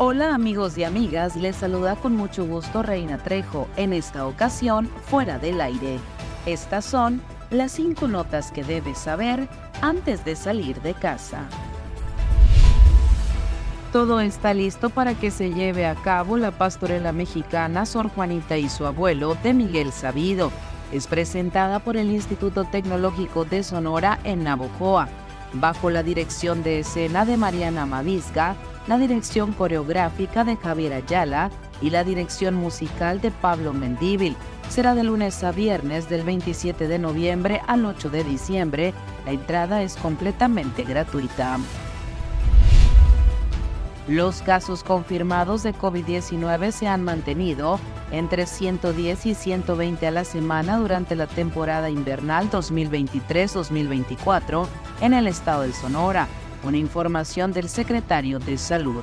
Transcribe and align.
Hola 0.00 0.32
amigos 0.32 0.78
y 0.78 0.84
amigas, 0.84 1.34
les 1.34 1.56
saluda 1.56 1.96
con 1.96 2.14
mucho 2.14 2.46
gusto 2.46 2.84
Reina 2.84 3.18
Trejo, 3.18 3.66
en 3.76 3.92
esta 3.92 4.28
ocasión 4.28 4.88
fuera 5.06 5.40
del 5.40 5.60
aire. 5.60 5.98
Estas 6.46 6.84
son 6.84 7.20
las 7.50 7.72
cinco 7.72 8.06
notas 8.06 8.52
que 8.52 8.62
debes 8.62 8.96
saber 8.96 9.48
antes 9.82 10.24
de 10.24 10.36
salir 10.36 10.80
de 10.82 10.94
casa. 10.94 11.48
Todo 13.92 14.20
está 14.20 14.54
listo 14.54 14.88
para 14.88 15.14
que 15.14 15.32
se 15.32 15.52
lleve 15.52 15.84
a 15.84 15.96
cabo 15.96 16.36
la 16.36 16.52
pastorela 16.52 17.10
mexicana 17.10 17.84
Sor 17.84 18.08
Juanita 18.08 18.56
y 18.56 18.68
su 18.68 18.86
abuelo 18.86 19.36
de 19.42 19.52
Miguel 19.52 19.90
Sabido. 19.90 20.52
Es 20.92 21.08
presentada 21.08 21.80
por 21.80 21.96
el 21.96 22.12
Instituto 22.12 22.62
Tecnológico 22.62 23.44
de 23.44 23.64
Sonora 23.64 24.20
en 24.22 24.44
Navojoa, 24.44 25.08
bajo 25.54 25.90
la 25.90 26.04
dirección 26.04 26.62
de 26.62 26.78
escena 26.78 27.24
de 27.24 27.36
Mariana 27.36 27.84
Mavisga, 27.84 28.54
la 28.88 28.98
dirección 28.98 29.52
coreográfica 29.52 30.42
de 30.44 30.56
Javier 30.56 30.94
Ayala 30.94 31.50
y 31.80 31.90
la 31.90 32.02
dirección 32.04 32.54
musical 32.54 33.20
de 33.20 33.30
Pablo 33.30 33.74
Mendíbil. 33.74 34.34
Será 34.70 34.94
de 34.94 35.04
lunes 35.04 35.44
a 35.44 35.52
viernes 35.52 36.08
del 36.08 36.22
27 36.22 36.88
de 36.88 36.98
noviembre 36.98 37.60
al 37.66 37.84
8 37.84 38.08
de 38.10 38.24
diciembre. 38.24 38.94
La 39.26 39.32
entrada 39.32 39.82
es 39.82 39.96
completamente 39.96 40.84
gratuita. 40.84 41.58
Los 44.08 44.40
casos 44.40 44.82
confirmados 44.82 45.62
de 45.62 45.74
COVID-19 45.74 46.70
se 46.70 46.88
han 46.88 47.04
mantenido 47.04 47.78
entre 48.10 48.46
110 48.46 49.26
y 49.26 49.34
120 49.34 50.06
a 50.06 50.10
la 50.10 50.24
semana 50.24 50.78
durante 50.78 51.14
la 51.14 51.26
temporada 51.26 51.90
invernal 51.90 52.50
2023-2024 52.50 54.66
en 55.02 55.12
el 55.12 55.26
estado 55.26 55.60
de 55.62 55.74
Sonora 55.74 56.26
una 56.64 56.76
información 56.76 57.52
del 57.52 57.68
secretario 57.68 58.38
de 58.38 58.58
Salud. 58.58 59.02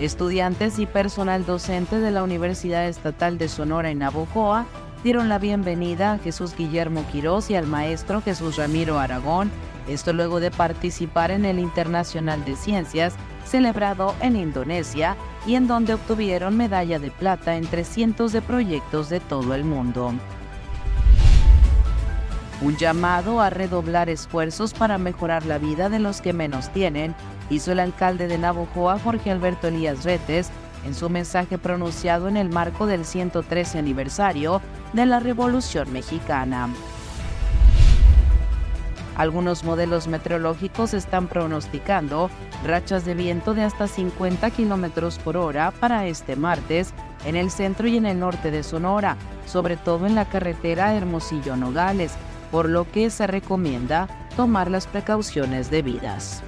Estudiantes 0.00 0.78
y 0.78 0.86
personal 0.86 1.46
docente 1.46 2.00
de 2.00 2.10
la 2.10 2.22
Universidad 2.22 2.88
Estatal 2.88 3.38
de 3.38 3.48
Sonora 3.48 3.90
en 3.90 3.98
Navojoa 4.00 4.66
dieron 5.04 5.28
la 5.28 5.38
bienvenida 5.38 6.12
a 6.12 6.18
Jesús 6.18 6.56
Guillermo 6.56 7.04
Quirós 7.12 7.50
y 7.50 7.54
al 7.54 7.66
maestro 7.66 8.20
Jesús 8.22 8.56
Ramiro 8.56 8.98
Aragón, 8.98 9.50
esto 9.88 10.12
luego 10.12 10.40
de 10.40 10.50
participar 10.50 11.30
en 11.30 11.44
el 11.44 11.58
Internacional 11.58 12.44
de 12.44 12.56
Ciencias 12.56 13.14
celebrado 13.44 14.14
en 14.20 14.36
Indonesia 14.36 15.16
y 15.46 15.54
en 15.54 15.66
donde 15.66 15.94
obtuvieron 15.94 16.56
medalla 16.56 16.98
de 16.98 17.10
plata 17.10 17.56
entre 17.56 17.84
cientos 17.84 18.32
de 18.32 18.42
proyectos 18.42 19.08
de 19.10 19.20
todo 19.20 19.54
el 19.54 19.64
mundo. 19.64 20.14
Un 22.60 22.76
llamado 22.76 23.40
a 23.40 23.50
redoblar 23.50 24.08
esfuerzos 24.08 24.74
para 24.74 24.96
mejorar 24.96 25.44
la 25.44 25.58
vida 25.58 25.88
de 25.88 25.98
los 25.98 26.20
que 26.20 26.32
menos 26.32 26.72
tienen, 26.72 27.14
hizo 27.50 27.72
el 27.72 27.80
alcalde 27.80 28.28
de 28.28 28.38
Navojoa, 28.38 28.98
Jorge 28.98 29.30
Alberto 29.30 29.68
Elías 29.68 30.04
Retes, 30.04 30.50
en 30.86 30.94
su 30.94 31.10
mensaje 31.10 31.58
pronunciado 31.58 32.28
en 32.28 32.36
el 32.36 32.50
marco 32.50 32.86
del 32.86 33.04
113 33.04 33.78
aniversario 33.78 34.60
de 34.92 35.06
la 35.06 35.18
Revolución 35.18 35.92
Mexicana. 35.92 36.68
Algunos 39.16 39.62
modelos 39.62 40.08
meteorológicos 40.08 40.92
están 40.92 41.28
pronosticando 41.28 42.30
rachas 42.64 43.04
de 43.04 43.14
viento 43.14 43.54
de 43.54 43.62
hasta 43.62 43.86
50 43.86 44.50
kilómetros 44.50 45.18
por 45.18 45.36
hora 45.36 45.70
para 45.70 46.06
este 46.06 46.34
martes 46.34 46.92
en 47.24 47.36
el 47.36 47.50
centro 47.50 47.86
y 47.86 47.96
en 47.96 48.06
el 48.06 48.18
norte 48.18 48.50
de 48.50 48.62
Sonora, 48.62 49.16
sobre 49.46 49.76
todo 49.76 50.06
en 50.06 50.16
la 50.16 50.24
carretera 50.24 50.94
Hermosillo-Nogales, 50.94 52.12
por 52.54 52.68
lo 52.68 52.88
que 52.88 53.10
se 53.10 53.26
recomienda 53.26 54.06
tomar 54.36 54.70
las 54.70 54.86
precauciones 54.86 55.72
debidas. 55.72 56.40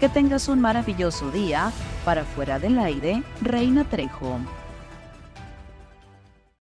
Que 0.00 0.08
tengas 0.08 0.48
un 0.48 0.62
maravilloso 0.62 1.30
día. 1.30 1.72
Para 2.06 2.24
fuera 2.24 2.58
del 2.58 2.78
aire, 2.78 3.22
Reina 3.42 3.84
Trejo. 3.84 4.38